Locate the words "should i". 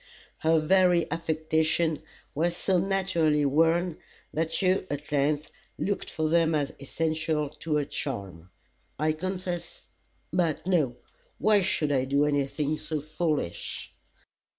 11.61-12.05